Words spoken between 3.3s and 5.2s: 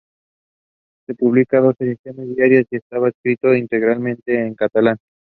íntegramente en catalán.